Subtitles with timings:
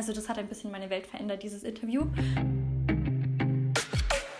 [0.00, 2.06] Also das hat ein bisschen meine Welt verändert, dieses Interview.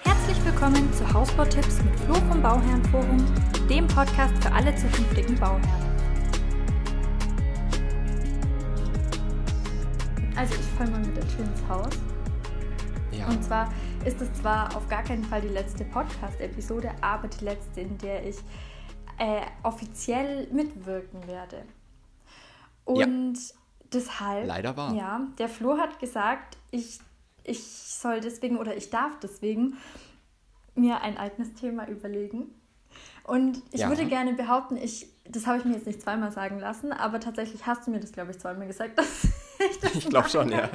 [0.04, 3.18] Herzlich willkommen zu Hausbautipps mit Flo vom Bauherrenforum,
[3.68, 5.60] dem Podcast für alle zukünftigen Bauherren.
[10.34, 11.92] Also ich fange mal mit der Tür ins Haus.
[13.12, 13.28] Ja.
[13.28, 13.70] Und zwar
[14.06, 18.26] ist es zwar auf gar keinen Fall die letzte Podcast-Episode, aber die letzte, in der
[18.26, 18.38] ich
[19.18, 21.66] äh, offiziell mitwirken werde.
[22.86, 23.59] Und ja.
[23.92, 24.46] Deshalb.
[24.46, 24.94] Leider war.
[24.94, 27.00] Ja, der Flo hat gesagt, ich,
[27.44, 29.76] ich soll deswegen oder ich darf deswegen
[30.74, 32.54] mir ein eigenes Thema überlegen.
[33.24, 33.88] Und ich ja.
[33.88, 37.66] würde gerne behaupten, ich, das habe ich mir jetzt nicht zweimal sagen lassen, aber tatsächlich
[37.66, 39.24] hast du mir das, glaube ich, zweimal gesagt, dass
[39.58, 40.68] ich das Ich glaube schon, ja.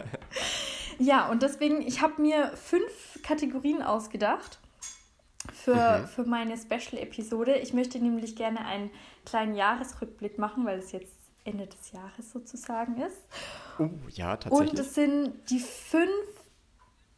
[0.97, 4.59] Ja, und deswegen, ich habe mir fünf Kategorien ausgedacht
[5.53, 6.07] für, mhm.
[6.07, 7.57] für meine Special-Episode.
[7.57, 8.89] Ich möchte nämlich gerne einen
[9.25, 11.13] kleinen Jahresrückblick machen, weil es jetzt
[11.45, 13.21] Ende des Jahres sozusagen ist.
[13.79, 14.71] Oh, ja, tatsächlich.
[14.71, 16.09] Und es sind die fünf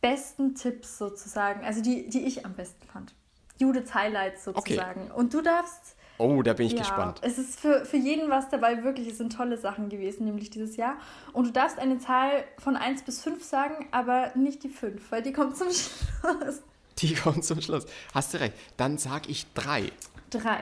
[0.01, 3.15] besten Tipps sozusagen, also die, die ich am besten fand.
[3.57, 5.03] Judiths Highlights sozusagen.
[5.03, 5.19] Okay.
[5.19, 5.95] Und du darfst.
[6.19, 7.19] Oh, da bin ich ja, gespannt.
[7.23, 10.75] Es ist für, für jeden was dabei, wirklich, es sind tolle Sachen gewesen, nämlich dieses
[10.75, 10.97] Jahr.
[11.33, 15.21] Und du darfst eine Zahl von 1 bis 5 sagen, aber nicht die 5, weil
[15.21, 16.61] die kommt zum Schluss.
[16.99, 17.85] Die kommt zum Schluss.
[18.13, 18.53] Hast du recht.
[18.77, 19.91] Dann sag ich 3.
[20.29, 20.59] 3.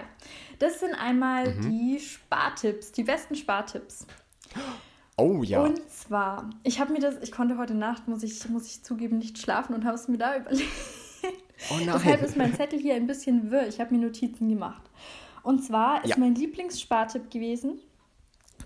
[0.60, 1.62] Das sind einmal mhm.
[1.70, 4.06] die Spartipps, die besten Spartipps.
[5.18, 5.62] Oh ja.
[5.62, 9.18] Und zwar, ich habe mir das, ich konnte heute Nacht, muss ich, muss ich zugeben,
[9.18, 10.70] nicht schlafen und habe es mir da überlegt.
[11.72, 11.92] Oh nein.
[11.94, 13.68] Deshalb ist mein Zettel hier ein bisschen wirr.
[13.68, 14.84] Ich habe mir Notizen gemacht.
[15.42, 16.18] Und zwar ist ja.
[16.18, 17.80] mein Lieblingsspartipp gewesen,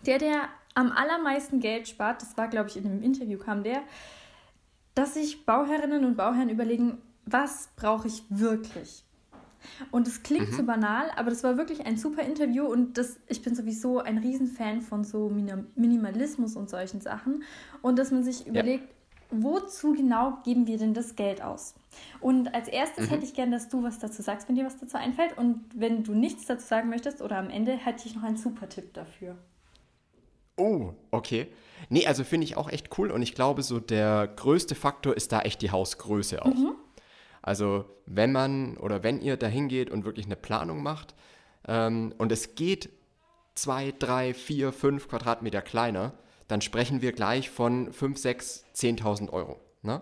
[0.06, 3.82] der, der am allermeisten Geld spart, das war, glaube ich, in einem Interview kam der,
[4.96, 9.04] dass sich Bauherrinnen und Bauherren überlegen, was brauche ich wirklich?
[9.92, 10.56] Und es klingt mhm.
[10.56, 14.18] so banal, aber das war wirklich ein super Interview und das, ich bin sowieso ein
[14.18, 15.30] Riesenfan von so
[15.76, 17.44] Minimalismus und solchen Sachen.
[17.82, 18.48] Und dass man sich ja.
[18.48, 18.88] überlegt,
[19.32, 21.76] wozu genau geben wir denn das Geld aus?
[22.20, 23.10] Und als erstes mhm.
[23.12, 25.38] hätte ich gern, dass du was dazu sagst, wenn dir was dazu einfällt.
[25.38, 28.70] Und wenn du nichts dazu sagen möchtest oder am Ende, hätte ich noch einen super
[28.70, 29.38] Tipp dafür.
[30.58, 31.48] Oh, okay.
[31.88, 35.32] Nee, also finde ich auch echt cool und ich glaube, so der größte Faktor ist
[35.32, 36.54] da echt die Hausgröße auch.
[36.54, 36.74] Mhm.
[37.42, 41.16] Also wenn man oder wenn ihr dahin geht und wirklich eine Planung macht
[41.68, 42.90] ähm, und es geht
[43.56, 46.14] zwei, drei, vier, fünf Quadratmeter kleiner,
[46.48, 49.60] dann sprechen wir gleich von 5, 6, 10.000 Euro.
[49.82, 50.02] Ne?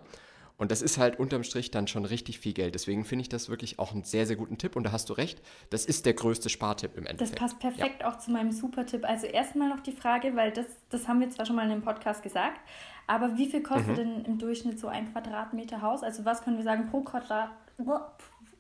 [0.58, 2.74] Und das ist halt unterm Strich dann schon richtig viel Geld.
[2.74, 4.76] Deswegen finde ich das wirklich auch einen sehr, sehr guten Tipp.
[4.76, 7.40] Und da hast du recht, das ist der größte Spartipp im Endeffekt.
[7.40, 8.10] Das passt perfekt ja.
[8.10, 9.08] auch zu meinem Supertipp.
[9.08, 11.84] Also erstmal noch die Frage, weil das, das haben wir zwar schon mal in dem
[11.84, 12.60] Podcast gesagt,
[13.06, 13.96] aber wie viel kostet mhm.
[13.96, 16.02] denn im Durchschnitt so ein Quadratmeter Haus?
[16.02, 17.52] Also was können wir sagen pro, Quadrat,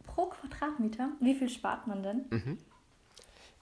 [0.06, 1.10] pro Quadratmeter?
[1.20, 2.26] Wie viel spart man denn?
[2.30, 2.58] Mhm.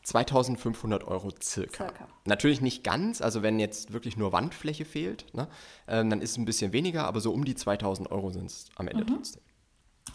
[0.05, 1.85] 2500 Euro circa.
[1.85, 2.07] circa.
[2.25, 5.47] Natürlich nicht ganz, also wenn jetzt wirklich nur Wandfläche fehlt, ne,
[5.87, 8.69] ähm, dann ist es ein bisschen weniger, aber so um die 2000 Euro sind es
[8.75, 9.15] am Ende mhm.
[9.15, 9.41] trotzdem.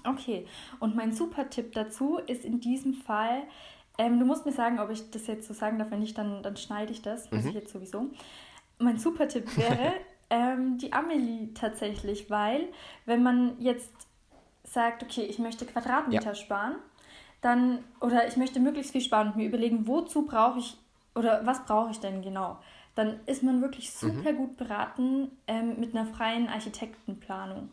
[0.05, 0.47] Okay,
[0.78, 3.43] und mein super Tipp dazu ist in diesem Fall,
[3.99, 6.43] ähm, du musst mir sagen, ob ich das jetzt so sagen darf, wenn nicht, dann,
[6.45, 7.49] dann schneide ich das, muss mhm.
[7.49, 8.11] ich jetzt sowieso.
[8.78, 9.93] Mein super Tipp wäre
[10.31, 12.69] ähm, die Amelie tatsächlich, weil
[13.07, 13.91] wenn man jetzt
[14.62, 16.34] sagt, okay, ich möchte Quadratmeter ja.
[16.37, 16.77] sparen,
[17.41, 20.77] dann, oder ich möchte möglichst viel sparen und mir überlegen, wozu brauche ich,
[21.15, 22.59] oder was brauche ich denn genau,
[22.95, 24.09] dann ist man wirklich mhm.
[24.09, 24.37] super mhm.
[24.37, 27.71] gut beraten ähm, mit einer freien Architektenplanung.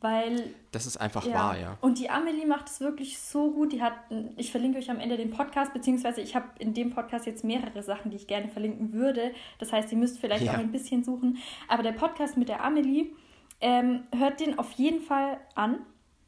[0.00, 0.52] Weil.
[0.72, 1.34] Das ist einfach ja.
[1.34, 1.78] wahr, ja.
[1.80, 3.72] Und die Amelie macht es wirklich so gut.
[3.72, 3.92] Die hat,
[4.36, 7.84] ich verlinke euch am Ende den Podcast, beziehungsweise ich habe in dem Podcast jetzt mehrere
[7.84, 9.32] Sachen, die ich gerne verlinken würde.
[9.60, 10.54] Das heißt, ihr müsst vielleicht ja.
[10.54, 11.38] auch ein bisschen suchen.
[11.68, 13.12] Aber der Podcast mit der Amelie,
[13.60, 15.78] ähm, hört den auf jeden Fall an,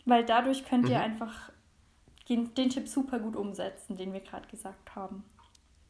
[0.05, 1.05] weil dadurch könnt ihr mhm.
[1.05, 1.51] einfach
[2.29, 5.25] den, den Tipp super gut umsetzen, den wir gerade gesagt haben.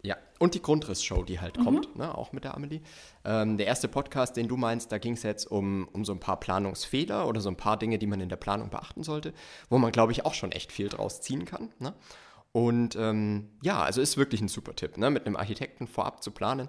[0.05, 1.65] Ja, und die Grundrissshow, die halt mhm.
[1.65, 2.83] kommt, ne, auch mit der Amelie.
[3.25, 6.21] Ähm, der erste Podcast, den du meinst, da ging es jetzt um, um so ein
[6.21, 9.33] paar Planungsfehler oder so ein paar Dinge, die man in der Planung beachten sollte,
[9.71, 11.71] wo man, glaube ich, auch schon echt viel draus ziehen kann.
[11.78, 11.94] Ne?
[12.53, 15.09] Und ähm, ja, also ist wirklich ein super Tipp, ne?
[15.11, 16.69] mit einem Architekten vorab zu planen,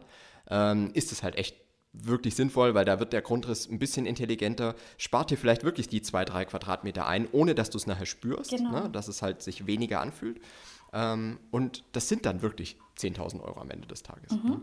[0.49, 1.57] ähm, ist es halt echt
[2.03, 6.01] wirklich sinnvoll, weil da wird der Grundriss ein bisschen intelligenter, spart dir vielleicht wirklich die
[6.01, 8.71] zwei, drei Quadratmeter ein, ohne dass du es nachher spürst, genau.
[8.71, 10.39] ne, dass es halt sich weniger anfühlt.
[10.93, 14.31] Ähm, und das sind dann wirklich 10.000 Euro am Ende des Tages.
[14.31, 14.49] Mhm.
[14.49, 14.61] Ne?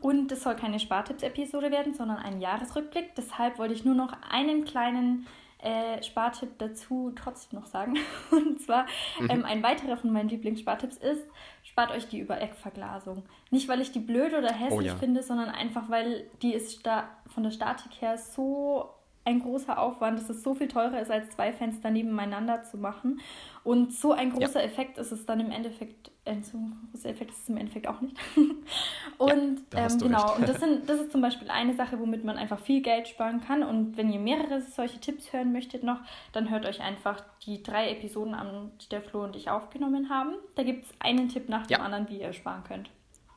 [0.00, 3.14] Und es soll keine Spartipps-Episode werden, sondern ein Jahresrückblick.
[3.14, 5.26] Deshalb wollte ich nur noch einen kleinen
[5.64, 7.96] äh, Spartipp dazu trotzdem noch sagen.
[8.30, 8.86] Und zwar
[9.18, 9.30] mhm.
[9.30, 11.26] ähm, ein weiterer von meinen Lieblingsspartipps ist,
[11.62, 13.24] spart euch die Übereckverglasung.
[13.50, 14.96] Nicht, weil ich die blöd oder hässlich oh, ja.
[14.96, 16.82] finde, sondern einfach, weil die ist
[17.28, 18.90] von der Statik her so
[19.24, 23.20] ein großer Aufwand, dass es so viel teurer ist, als zwei Fenster nebeneinander zu machen.
[23.62, 24.66] Und so ein großer ja.
[24.66, 27.88] Effekt ist es dann im Endeffekt, äh, so ein großer Effekt ist es im Endeffekt
[27.88, 28.14] auch nicht.
[29.18, 30.38] und ja, ähm, genau, recht.
[30.38, 33.40] und das, sind, das ist zum Beispiel eine Sache, womit man einfach viel Geld sparen
[33.40, 33.62] kann.
[33.62, 36.00] Und wenn ihr mehrere solche Tipps hören möchtet noch,
[36.32, 40.34] dann hört euch einfach die drei Episoden an, die der Flo und ich aufgenommen haben.
[40.54, 41.82] Da gibt es einen Tipp nach dem ja.
[41.82, 42.90] anderen, wie ihr sparen könnt.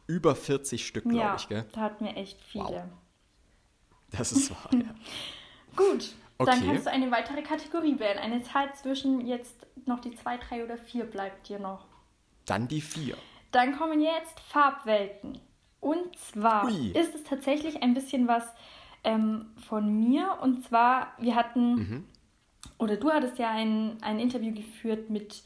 [0.06, 1.66] Über 40 Stück, glaube ich, gell?
[1.72, 2.66] Da hatten wir echt viele.
[2.66, 2.84] Wow.
[4.12, 4.80] Das ist wahr, ja.
[5.77, 6.51] Gut, okay.
[6.51, 8.18] dann kannst du eine weitere Kategorie wählen.
[8.18, 11.85] Eine Zahl zwischen jetzt noch die 2, 3 oder 4 bleibt dir noch.
[12.45, 13.15] Dann die 4.
[13.51, 15.39] Dann kommen jetzt Farbwelten.
[15.79, 16.91] Und zwar Ui.
[16.91, 18.44] ist es tatsächlich ein bisschen was
[19.03, 20.38] ähm, von mir.
[20.41, 22.06] Und zwar, wir hatten, mhm.
[22.77, 25.44] oder du hattest ja ein, ein Interview geführt mit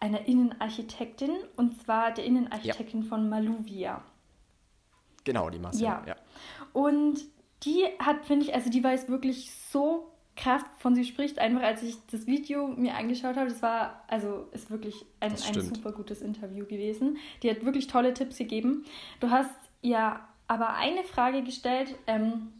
[0.00, 1.30] einer Innenarchitektin.
[1.56, 3.08] Und zwar der Innenarchitektin ja.
[3.08, 4.02] von Maluvia.
[5.24, 5.84] Genau, die Masse.
[5.84, 6.02] Ja.
[6.06, 6.16] ja.
[6.72, 7.18] Und
[7.64, 11.82] die hat, finde ich, also die weiß wirklich so krass von sie spricht, einfach als
[11.82, 13.48] ich das Video mir angeschaut habe.
[13.48, 17.18] Das war, also ist wirklich ein, ein super gutes Interview gewesen.
[17.42, 18.84] Die hat wirklich tolle Tipps gegeben.
[19.20, 19.50] Du hast
[19.82, 22.52] ja aber eine Frage gestellt ähm,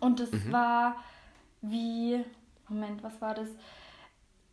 [0.00, 0.52] und das mhm.
[0.52, 0.96] war
[1.60, 2.24] wie,
[2.68, 3.48] Moment, was war das?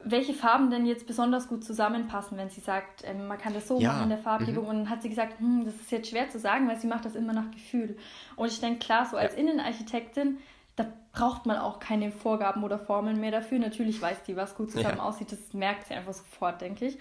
[0.01, 3.79] Welche Farben denn jetzt besonders gut zusammenpassen, wenn sie sagt, ähm, man kann das so
[3.79, 3.91] ja.
[3.91, 4.63] machen in der Farbgebung.
[4.63, 4.69] Mhm.
[4.69, 7.05] Und dann hat sie gesagt, hm, das ist jetzt schwer zu sagen, weil sie macht
[7.05, 7.97] das immer nach Gefühl.
[8.35, 9.39] Und ich denke, klar, so als ja.
[9.39, 10.37] Innenarchitektin,
[10.77, 13.59] da braucht man auch keine Vorgaben oder Formeln mehr dafür.
[13.59, 15.03] Natürlich weiß die, was gut zusammen ja.
[15.03, 16.97] aussieht, das merkt sie einfach sofort, denke ich.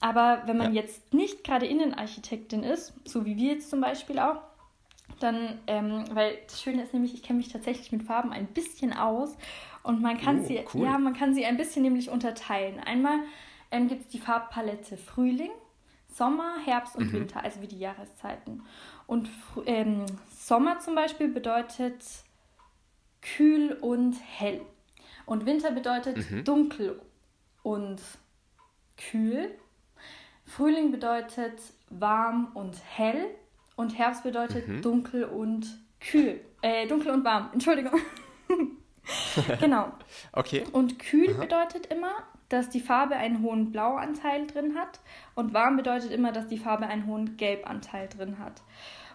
[0.00, 4.42] Aber wenn man jetzt nicht gerade Innenarchitektin ist, so wie wir jetzt zum Beispiel auch,
[5.20, 8.92] dann, ähm, weil das Schöne ist nämlich, ich kenne mich tatsächlich mit Farben ein bisschen
[8.92, 9.36] aus
[9.84, 10.86] und man kann oh, sie, cool.
[10.86, 12.80] ja, man kann sie ein bisschen nämlich unterteilen.
[12.80, 13.18] Einmal
[13.70, 15.50] ähm, gibt es die Farbpalette Frühling,
[16.08, 17.20] Sommer, Herbst und mhm.
[17.20, 18.62] Winter, also wie die Jahreszeiten.
[19.06, 19.28] Und
[19.66, 22.02] ähm, Sommer zum Beispiel bedeutet
[23.20, 24.62] kühl und hell.
[25.26, 26.44] Und Winter bedeutet mhm.
[26.44, 27.00] dunkel
[27.62, 28.00] und
[28.96, 29.50] kühl.
[30.46, 31.60] Frühling bedeutet
[31.90, 33.26] warm und hell.
[33.76, 34.80] Und Herbst bedeutet mhm.
[34.80, 35.66] dunkel und
[36.00, 36.40] kühl.
[36.62, 37.50] Äh, dunkel und warm.
[37.52, 38.00] Entschuldigung.
[39.60, 39.88] genau.
[40.32, 40.64] Okay.
[40.72, 41.42] Und kühl Aha.
[41.42, 42.12] bedeutet immer,
[42.48, 45.00] dass die Farbe einen hohen Blauanteil drin hat.
[45.34, 48.62] Und warm bedeutet immer, dass die Farbe einen hohen Gelbanteil drin hat.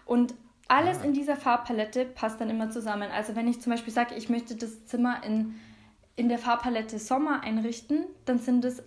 [0.04, 0.34] Und
[0.68, 1.04] alles ah.
[1.04, 3.10] in dieser Farbpalette passt dann immer zusammen.
[3.10, 5.54] Also wenn ich zum Beispiel sage, ich möchte das Zimmer in,
[6.16, 8.82] in der Farbpalette Sommer einrichten, dann sind es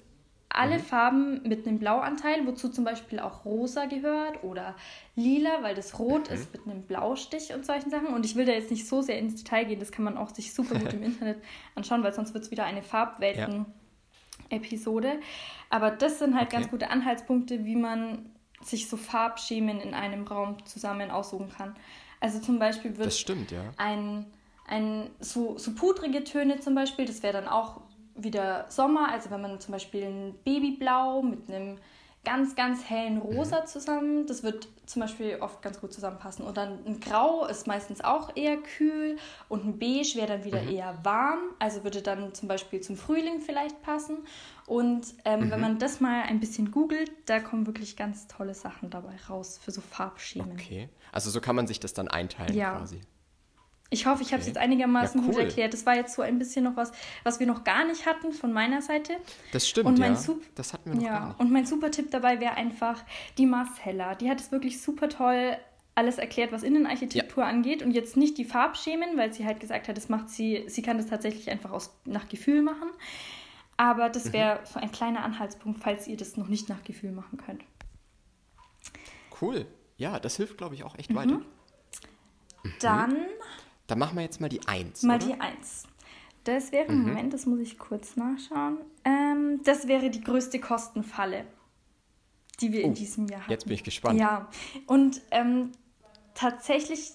[0.53, 0.83] alle mhm.
[0.83, 4.75] Farben mit einem Blauanteil, wozu zum Beispiel auch rosa gehört oder
[5.15, 6.35] lila, weil das rot mhm.
[6.35, 8.07] ist mit einem Blaustich und solchen Sachen.
[8.07, 10.29] Und ich will da jetzt nicht so sehr ins Detail gehen, das kann man auch
[10.29, 11.41] sich super gut im Internet
[11.75, 15.07] anschauen, weil sonst wird es wieder eine Farbwelten-Episode.
[15.07, 15.15] Ja.
[15.69, 16.57] Aber das sind halt okay.
[16.57, 18.29] ganz gute Anhaltspunkte, wie man
[18.61, 21.75] sich so Farbschemen in einem Raum zusammen aussuchen kann.
[22.19, 23.71] Also zum Beispiel wird stimmt, ja.
[23.77, 24.27] ein,
[24.67, 27.81] ein so, so pudrige Töne zum Beispiel, das wäre dann auch
[28.15, 31.77] wieder Sommer, also wenn man zum Beispiel ein Babyblau mit einem
[32.24, 33.68] ganz, ganz hellen Rosa mhm.
[33.68, 36.45] zusammen, das wird zum Beispiel oft ganz gut zusammenpassen.
[36.45, 39.18] Und dann ein Grau ist meistens auch eher kühl
[39.50, 40.69] und ein Beige wäre dann wieder mhm.
[40.69, 44.19] eher warm, also würde dann zum Beispiel zum Frühling vielleicht passen.
[44.65, 45.51] Und ähm, mhm.
[45.51, 49.60] wenn man das mal ein bisschen googelt, da kommen wirklich ganz tolle Sachen dabei raus
[49.62, 50.54] für so Farbschemen.
[50.54, 52.77] Okay, also so kann man sich das dann einteilen ja.
[52.77, 53.01] quasi.
[53.89, 55.33] Ich hoffe, ich habe es jetzt einigermaßen ja, cool.
[55.33, 55.74] gut erklärt.
[55.74, 56.91] Das war jetzt so ein bisschen noch was,
[57.24, 59.13] was wir noch gar nicht hatten von meiner Seite.
[59.51, 60.19] Das stimmt, und mein ja.
[60.19, 61.19] Sup das hatten wir noch ja.
[61.19, 61.39] gar nicht.
[61.39, 63.03] Und mein super Tipp dabei wäre einfach
[63.38, 64.15] die Marcella.
[64.15, 65.57] Die hat es wirklich super toll
[65.95, 67.50] alles erklärt, was Innenarchitektur ja.
[67.50, 70.81] angeht und jetzt nicht die Farbschemen, weil sie halt gesagt hat, das macht sie, sie
[70.81, 72.89] kann das tatsächlich einfach aus, nach Gefühl machen.
[73.77, 74.65] Aber das wäre mhm.
[74.65, 77.63] so ein kleiner Anhaltspunkt, falls ihr das noch nicht nach Gefühl machen könnt.
[79.41, 79.65] Cool.
[79.98, 81.15] Ja, das hilft, glaube ich, auch echt mhm.
[81.15, 81.41] weiter.
[82.79, 83.25] Dann mhm.
[83.87, 85.03] Dann machen wir jetzt mal die 1.
[85.03, 85.25] Mal oder?
[85.27, 85.83] die 1.
[86.43, 87.07] Das wäre, mhm.
[87.07, 88.79] Moment, das muss ich kurz nachschauen.
[89.05, 91.45] Ähm, das wäre die größte Kostenfalle,
[92.59, 93.51] die wir oh, in diesem Jahr hatten.
[93.51, 94.19] Jetzt bin ich gespannt.
[94.19, 94.49] Ja,
[94.87, 95.71] und ähm,
[96.33, 97.13] tatsächlich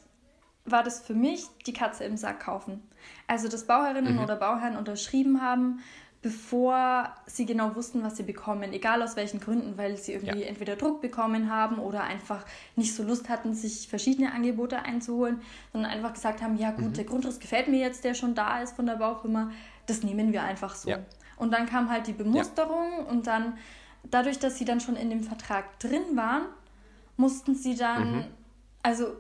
[0.64, 2.82] war das für mich die Katze im Sack kaufen.
[3.26, 4.22] Also, dass Bauherrinnen mhm.
[4.22, 5.80] oder Bauherren unterschrieben haben,
[6.28, 10.47] bevor sie genau wussten, was sie bekommen, egal aus welchen Gründen, weil sie irgendwie ja.
[10.47, 12.44] entweder Druck bekommen haben oder einfach
[12.76, 15.40] nicht so Lust hatten, sich verschiedene Angebote einzuholen,
[15.73, 16.92] sondern einfach gesagt haben, ja gut, mhm.
[16.92, 19.52] der Grundriss gefällt mir jetzt, der schon da ist von der Baufirma,
[19.87, 20.90] das nehmen wir einfach so.
[20.90, 20.99] Ja.
[21.38, 23.04] Und dann kam halt die Bemusterung ja.
[23.04, 23.56] und dann,
[24.04, 26.42] dadurch, dass sie dann schon in dem Vertrag drin waren,
[27.16, 28.25] mussten sie dann, mhm.
[28.82, 29.16] also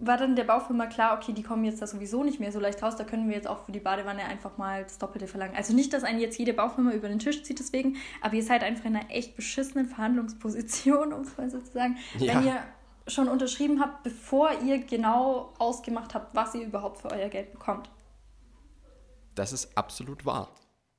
[0.00, 2.82] war dann der Baufirma klar, okay, die kommen jetzt da sowieso nicht mehr so leicht
[2.82, 5.54] raus, da können wir jetzt auch für die Badewanne einfach mal das Doppelte verlangen.
[5.54, 8.62] Also nicht, dass einen jetzt jede Baufirma über den Tisch zieht deswegen, aber ihr seid
[8.62, 12.34] einfach in einer echt beschissenen Verhandlungsposition, um es mal so zu sagen, ja.
[12.34, 12.62] wenn ihr
[13.06, 17.90] schon unterschrieben habt, bevor ihr genau ausgemacht habt, was ihr überhaupt für euer Geld bekommt.
[19.34, 20.50] das ist absolut wahr.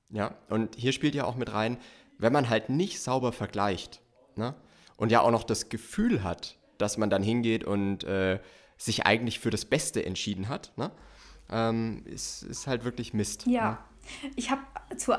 [0.10, 1.78] Ja, und hier spielt ja auch mit rein,
[2.18, 4.02] wenn man halt nicht sauber vergleicht
[4.36, 4.54] ne?
[4.98, 8.40] und ja auch noch das Gefühl hat, dass man dann hingeht und äh,
[8.82, 10.92] sich eigentlich für das Beste entschieden hat, ne?
[11.52, 13.46] ähm, ist, ist halt wirklich Mist.
[13.46, 13.72] Ja.
[13.72, 13.78] Ne?
[14.36, 14.62] Ich habe
[14.98, 15.14] zu,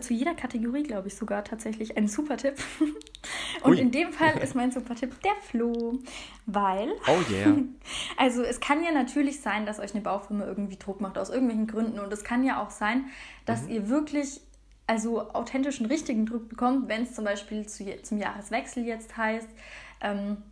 [0.00, 2.56] zu jeder Kategorie, glaube ich, sogar tatsächlich einen Super-Tipp.
[3.62, 3.80] Und Ui.
[3.80, 5.98] in dem Fall ist mein Super-Tipp der Flo.
[6.44, 6.90] Weil.
[7.08, 7.56] Oh yeah.
[8.18, 11.66] Also, es kann ja natürlich sein, dass euch eine Baufirma irgendwie Druck macht, aus irgendwelchen
[11.66, 11.98] Gründen.
[11.98, 13.06] Und es kann ja auch sein,
[13.46, 13.70] dass mhm.
[13.70, 14.40] ihr wirklich
[14.86, 19.48] also authentischen, richtigen Druck bekommt, wenn es zum Beispiel zu, zum Jahreswechsel jetzt heißt,
[20.02, 20.42] ähm,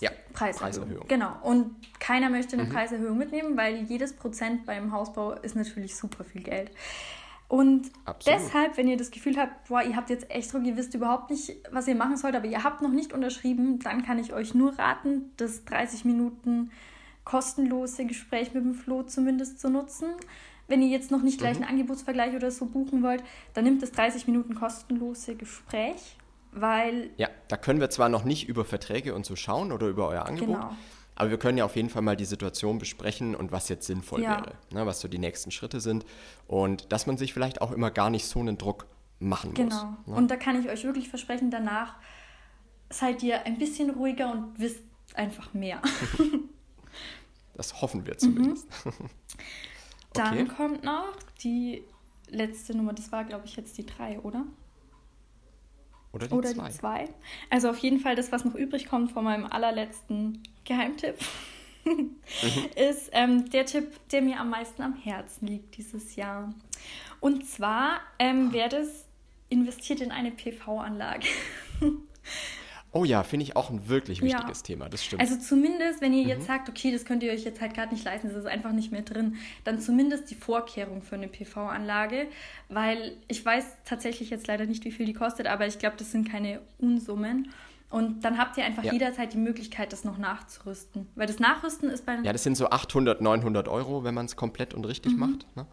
[0.00, 0.72] ja, Preiserhöhung.
[0.72, 1.08] Preiserhöhung.
[1.08, 1.36] Genau.
[1.42, 2.72] Und keiner möchte eine mhm.
[2.72, 6.70] Preiserhöhung mitnehmen, weil jedes Prozent beim Hausbau ist natürlich super viel Geld.
[7.48, 8.40] Und Absolut.
[8.40, 11.30] deshalb, wenn ihr das Gefühl habt, boah, ihr habt jetzt echt Druck, ihr wisst überhaupt
[11.30, 14.54] nicht, was ihr machen sollt, aber ihr habt noch nicht unterschrieben, dann kann ich euch
[14.54, 16.70] nur raten, das 30 Minuten
[17.24, 20.08] kostenlose Gespräch mit dem Flo zumindest zu nutzen.
[20.66, 21.64] Wenn ihr jetzt noch nicht gleich mhm.
[21.64, 23.24] einen Angebotsvergleich oder so buchen wollt,
[23.54, 26.17] dann nimmt das 30 Minuten kostenlose Gespräch
[26.60, 27.10] weil.
[27.16, 30.26] Ja, da können wir zwar noch nicht über Verträge und so schauen oder über euer
[30.26, 30.56] Angebot.
[30.56, 30.76] Genau.
[31.18, 34.22] Aber wir können ja auf jeden Fall mal die Situation besprechen und was jetzt sinnvoll
[34.22, 34.36] ja.
[34.36, 36.04] wäre, ne, was so die nächsten Schritte sind
[36.46, 38.86] und dass man sich vielleicht auch immer gar nicht so einen Druck
[39.18, 39.74] machen genau.
[39.74, 39.80] muss.
[39.80, 39.96] Genau.
[40.06, 40.16] Ne?
[40.16, 41.96] Und da kann ich euch wirklich versprechen, danach
[42.88, 44.84] seid ihr ein bisschen ruhiger und wisst
[45.14, 45.82] einfach mehr.
[47.54, 48.68] das hoffen wir zumindest.
[48.84, 48.92] Mhm.
[50.12, 50.44] Dann okay.
[50.46, 51.82] kommt noch die
[52.28, 54.44] letzte Nummer, das war glaube ich jetzt die drei, oder?
[56.18, 56.68] Oder die Oder zwei.
[56.68, 57.08] die zwei.
[57.50, 61.16] Also auf jeden Fall das, was noch übrig kommt von meinem allerletzten Geheimtipp,
[61.84, 62.16] mhm.
[62.76, 66.52] ist ähm, der Tipp, der mir am meisten am Herzen liegt dieses Jahr.
[67.20, 69.06] Und zwar ähm, wäre das
[69.48, 71.26] investiert in eine PV-Anlage.
[72.90, 74.64] Oh ja, finde ich auch ein wirklich wichtiges ja.
[74.64, 75.20] Thema, das stimmt.
[75.20, 76.46] Also zumindest, wenn ihr jetzt mhm.
[76.46, 78.90] sagt, okay, das könnt ihr euch jetzt halt gerade nicht leisten, das ist einfach nicht
[78.90, 82.28] mehr drin, dann zumindest die Vorkehrung für eine PV-Anlage,
[82.68, 86.12] weil ich weiß tatsächlich jetzt leider nicht, wie viel die kostet, aber ich glaube, das
[86.12, 87.50] sind keine Unsummen.
[87.90, 88.92] Und dann habt ihr einfach ja.
[88.92, 91.08] jederzeit die Möglichkeit, das noch nachzurüsten.
[91.14, 92.16] Weil das Nachrüsten ist bei...
[92.22, 95.18] Ja, das sind so 800, 900 Euro, wenn man es komplett und richtig mhm.
[95.18, 95.56] macht.
[95.56, 95.66] Ne?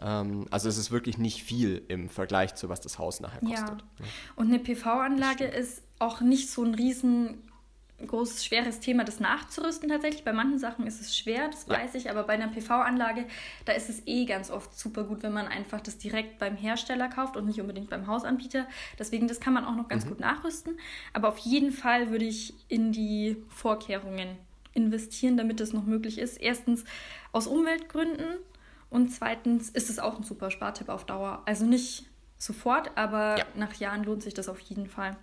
[0.00, 3.58] Ähm, also es ist wirklich nicht viel im Vergleich zu, was das Haus nachher kostet.
[3.58, 3.74] Ja.
[3.74, 4.06] Ne?
[4.34, 10.24] Und eine PV-Anlage ist auch nicht so ein riesengroßes, schweres Thema, das nachzurüsten tatsächlich.
[10.24, 11.74] Bei manchen Sachen ist es schwer, das ja.
[11.74, 13.26] weiß ich, aber bei einer PV-Anlage,
[13.64, 17.08] da ist es eh ganz oft super gut, wenn man einfach das direkt beim Hersteller
[17.08, 18.66] kauft und nicht unbedingt beim Hausanbieter.
[18.98, 20.10] Deswegen, das kann man auch noch ganz mhm.
[20.10, 20.78] gut nachrüsten.
[21.12, 24.36] Aber auf jeden Fall würde ich in die Vorkehrungen
[24.76, 26.36] investieren, damit das noch möglich ist.
[26.36, 26.84] Erstens
[27.32, 28.36] aus Umweltgründen
[28.90, 31.42] und zweitens ist es auch ein super Spartipp auf Dauer.
[31.46, 32.06] Also nicht
[32.38, 33.44] sofort, aber ja.
[33.54, 35.16] nach Jahren lohnt sich das auf jeden Fall.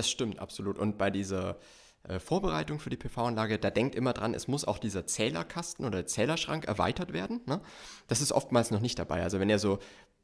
[0.00, 0.78] Das stimmt, absolut.
[0.78, 1.58] Und bei dieser
[2.04, 6.06] äh, Vorbereitung für die PV-Anlage, da denkt immer dran, es muss auch dieser Zählerkasten oder
[6.06, 7.42] Zählerschrank erweitert werden.
[7.44, 7.60] Ne?
[8.08, 9.22] Das ist oftmals noch nicht dabei.
[9.22, 9.78] Also wenn ihr so,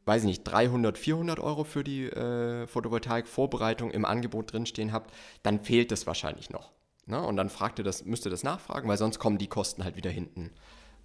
[0.06, 5.61] weiß ich nicht, 300, 400 Euro für die äh, Photovoltaik-Vorbereitung im Angebot drinstehen habt, dann
[5.61, 6.73] fehlt das wahrscheinlich noch.
[7.04, 7.21] Ne?
[7.21, 9.97] Und dann fragt ihr das, müsst ihr das nachfragen, weil sonst kommen die Kosten halt
[9.97, 10.52] wieder hinten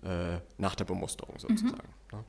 [0.02, 1.90] äh, nach der Bemusterung sozusagen.
[2.14, 2.20] Mhm.
[2.20, 2.24] Ne?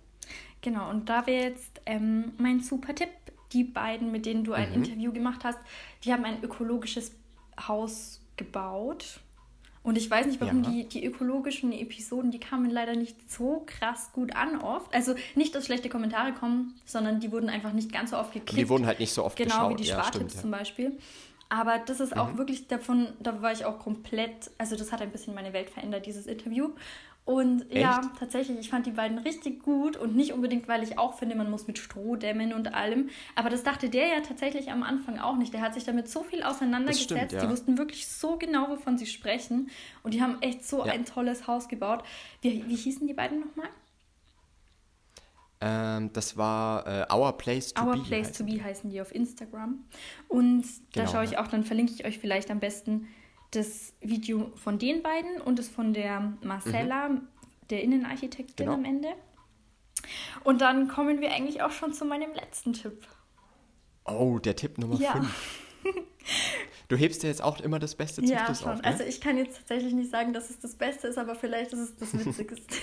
[0.61, 3.11] Genau, und da wäre jetzt ähm, mein super Tipp,
[3.53, 4.77] die beiden, mit denen du ein mhm.
[4.77, 5.59] Interview gemacht hast,
[6.05, 7.13] die haben ein ökologisches
[7.69, 9.21] Haus gebaut.
[9.85, 10.71] Und ich weiß nicht, warum ja.
[10.71, 14.95] die, die ökologischen Episoden, die kamen leider nicht so krass gut an oft.
[14.95, 18.57] Also nicht, dass schlechte Kommentare kommen, sondern die wurden einfach nicht ganz so oft geklickt.
[18.57, 19.63] Die wurden halt nicht so oft genau, geschaut.
[19.63, 20.29] Genau, wie die ja, ja.
[20.29, 20.99] zum Beispiel.
[21.49, 22.39] Aber das ist auch mhm.
[22.39, 26.07] wirklich davon, da war ich auch komplett, also das hat ein bisschen meine Welt verändert,
[26.07, 26.71] dieses Interview.
[27.25, 27.81] Und Echt?
[27.81, 31.37] ja, tatsächlich, ich fand die beiden richtig gut und nicht unbedingt, weil ich auch finde,
[31.37, 33.11] man muss mit Stroh dämmen und allem.
[33.37, 35.55] Aber das dachte der ja tatsächlich am Anfang auch nicht.
[35.55, 37.05] Der hat sich damit so viel auseinandergesetzt.
[37.05, 37.41] Stimmt, ja.
[37.41, 39.71] Die wussten wirklich so genau, wovon sie sprechen.
[40.03, 40.93] Und die haben echt so ja.
[40.93, 42.03] ein tolles Haus gebaut.
[42.41, 43.69] Wie, wie hießen die beiden nochmal?
[45.61, 47.99] Ähm, das war äh, Our Place to Our Be.
[48.01, 49.85] Our Place to Be heißen die auf Instagram.
[50.27, 53.07] Und genau, da schaue ich auch, dann verlinke ich euch vielleicht am besten
[53.53, 57.29] das Video von den beiden und das von der Marcella, mhm.
[57.71, 58.75] der Innenarchitektin genau.
[58.75, 59.09] am Ende.
[60.43, 63.07] Und dann kommen wir eigentlich auch schon zu meinem letzten Tipp.
[64.05, 65.03] Oh, der Tipp Nummer 5.
[65.03, 65.23] Ja.
[66.89, 68.73] Du hebst dir jetzt auch immer das Beste zum ja, Schluss schon.
[68.73, 68.83] auf.
[68.83, 68.85] Ne?
[68.85, 71.79] Also ich kann jetzt tatsächlich nicht sagen, dass es das Beste ist, aber vielleicht ist
[71.79, 72.77] es das Witzigste.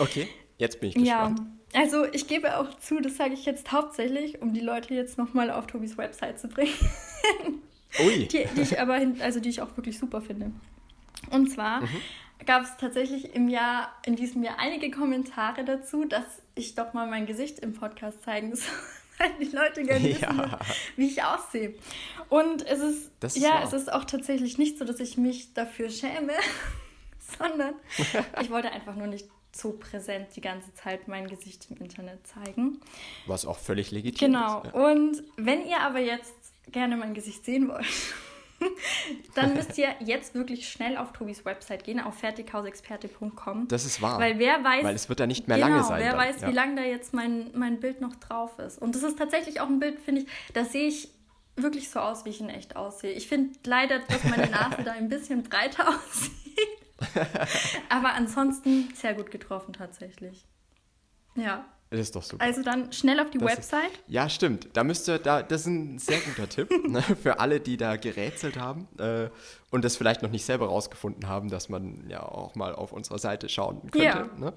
[0.00, 1.40] okay, jetzt bin ich gespannt.
[1.72, 5.16] Ja, also ich gebe auch zu, das sage ich jetzt hauptsächlich, um die Leute jetzt
[5.16, 6.74] nochmal auf Tobis Website zu bringen.
[8.00, 8.26] Ui.
[8.28, 10.52] Die, die ich aber, also die ich auch wirklich super finde.
[11.30, 11.88] Und zwar mhm.
[12.46, 16.24] gab es tatsächlich im Jahr, in diesem Jahr einige Kommentare dazu, dass
[16.54, 18.66] ich doch mal mein Gesicht im Podcast zeigen soll.
[19.18, 20.58] Weil die Leute gerne wissen, ja.
[20.96, 21.74] wie ich aussehe.
[22.28, 23.64] Und es ist, ist ja, wahr.
[23.64, 26.32] es ist auch tatsächlich nicht so, dass ich mich dafür schäme,
[27.38, 27.74] sondern
[28.42, 32.80] ich wollte einfach nur nicht so präsent die ganze Zeit mein Gesicht im Internet zeigen.
[33.26, 34.62] Was auch völlig legitim genau.
[34.62, 34.72] ist.
[34.72, 34.88] Genau.
[34.88, 34.92] Ja.
[34.92, 36.34] Und wenn ihr aber jetzt
[36.72, 37.86] gerne mein Gesicht sehen wollt,
[39.34, 43.68] dann müsst ihr jetzt wirklich schnell auf Tobis Website gehen, auf fertighausexperte.com.
[43.68, 44.18] Das ist wahr.
[44.18, 44.84] Weil wer weiß.
[44.84, 46.00] Weil es wird da nicht mehr genau, lange sein.
[46.00, 46.20] Wer dann.
[46.20, 46.48] weiß, ja.
[46.48, 48.80] wie lange da jetzt mein, mein Bild noch drauf ist.
[48.80, 51.08] Und das ist tatsächlich auch ein Bild, finde ich, da sehe ich
[51.56, 53.12] wirklich so aus, wie ich in echt aussehe.
[53.12, 56.32] Ich finde leider, dass meine Nase da ein bisschen breiter aussieht.
[57.88, 60.46] Aber ansonsten sehr gut getroffen tatsächlich.
[61.36, 61.64] Ja.
[61.94, 62.42] Das ist doch super.
[62.42, 63.92] Also dann schnell auf die das Website.
[63.92, 64.68] Ist, ja, stimmt.
[64.72, 67.94] Da müsst ihr, da, das ist ein sehr guter Tipp ne, für alle, die da
[67.94, 69.28] gerätselt haben äh,
[69.70, 73.18] und das vielleicht noch nicht selber rausgefunden haben, dass man ja auch mal auf unserer
[73.18, 74.00] Seite schauen könnte.
[74.00, 74.28] Ja.
[74.36, 74.52] Ne?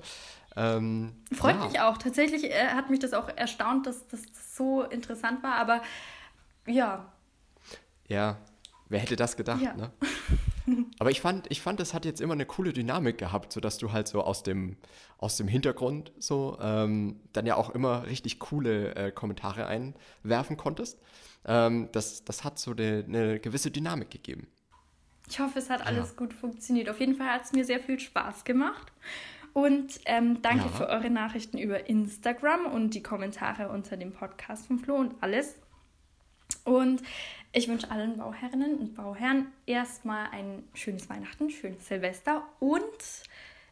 [0.56, 1.66] Ähm, Freut ja.
[1.68, 2.00] mich auch.
[2.00, 5.84] Tatsächlich äh, hat mich das auch erstaunt, dass, dass das so interessant war, aber
[6.66, 7.06] ja.
[8.08, 8.38] Ja,
[8.90, 9.76] wer hätte das gedacht, ja.
[9.76, 9.92] ne?
[11.00, 13.94] Aber ich fand, ich fand, das hat jetzt immer eine coole Dynamik gehabt, sodass du
[13.94, 14.76] halt so aus dem,
[15.18, 21.00] aus dem Hintergrund so ähm, dann ja auch immer richtig coole äh, Kommentare einwerfen konntest.
[21.46, 24.48] Ähm, das, das hat so eine, eine gewisse Dynamik gegeben.
[25.30, 26.16] Ich hoffe, es hat alles ja.
[26.16, 26.90] gut funktioniert.
[26.90, 28.92] Auf jeden Fall hat es mir sehr viel Spaß gemacht.
[29.54, 30.72] Und ähm, danke ja.
[30.72, 35.56] für eure Nachrichten über Instagram und die Kommentare unter dem Podcast von Flo und alles.
[36.64, 37.02] Und
[37.58, 42.84] ich wünsche allen Bauherrinnen und Bauherren erstmal ein schönes Weihnachten, schönes Silvester und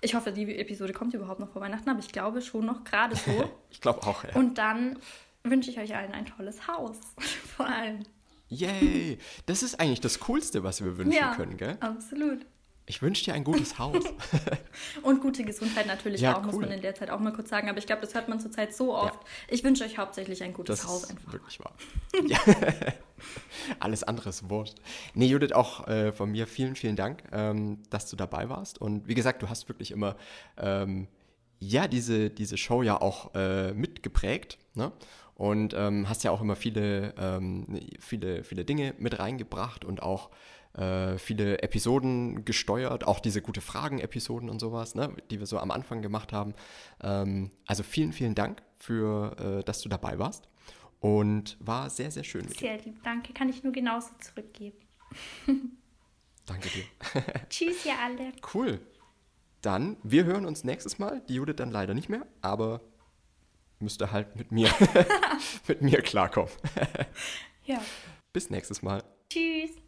[0.01, 3.15] ich hoffe, die Episode kommt überhaupt noch vor Weihnachten, aber ich glaube schon noch gerade
[3.15, 3.51] so.
[3.71, 4.35] ich glaube auch, ja.
[4.35, 4.97] Und dann
[5.43, 6.97] wünsche ich euch allen ein tolles Haus.
[7.55, 7.99] Vor allem.
[8.49, 9.17] Yay!
[9.45, 11.77] Das ist eigentlich das Coolste, was wir wünschen ja, können, gell?
[11.79, 12.45] Absolut.
[12.87, 14.03] Ich wünsche dir ein gutes Haus.
[15.01, 16.45] und gute Gesundheit natürlich ja, auch, cool.
[16.45, 17.67] muss man in der Zeit auch mal kurz sagen.
[17.67, 19.23] Aber ich glaube, das hört man zurzeit so oft.
[19.23, 19.29] Ja.
[19.49, 21.27] Ich wünsche euch hauptsächlich ein gutes das Haus einfach.
[21.27, 21.73] Ist wirklich wahr.
[22.27, 22.37] ja.
[23.79, 24.75] Alles andere ist wurscht.
[25.15, 28.79] Nee, Judith, auch äh, von mir vielen, vielen Dank, ähm, dass du dabei warst.
[28.79, 30.15] Und wie gesagt, du hast wirklich immer
[30.57, 31.07] ähm,
[31.59, 34.59] ja diese, diese Show ja auch äh, mitgeprägt.
[34.75, 34.91] Ne?
[35.35, 40.29] Und ähm, hast ja auch immer viele, ähm, viele, viele Dinge mit reingebracht und auch
[40.77, 45.71] äh, viele Episoden gesteuert, auch diese gute Fragen-Episoden und sowas, ne, die wir so am
[45.71, 46.53] Anfang gemacht haben.
[47.01, 50.47] Ähm, also vielen, vielen Dank für, äh, dass du dabei warst
[50.99, 52.47] und war sehr, sehr schön.
[52.47, 53.33] Sehr lieb, danke.
[53.33, 54.77] Kann ich nur genauso zurückgeben.
[56.45, 56.83] danke dir.
[57.49, 58.31] Tschüss, ihr alle.
[58.53, 58.79] Cool.
[59.61, 61.21] Dann, wir hören uns nächstes Mal.
[61.27, 62.81] Die Judith dann leider nicht mehr, aber
[63.79, 64.69] müsste halt mit mir,
[65.67, 66.51] mit mir klarkommen.
[67.65, 67.81] ja.
[68.33, 69.03] Bis nächstes Mal.
[69.29, 69.84] Tschüss.